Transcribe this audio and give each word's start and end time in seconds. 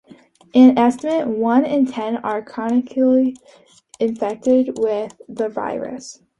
An 0.55 0.79
estimated 0.79 1.27
one 1.27 1.63
in 1.63 1.85
ten 1.85 2.17
are 2.17 2.41
chronically 2.41 3.35
infected 3.99 4.79
with 4.79 5.13
the 5.29 5.47
virus. 5.47 6.19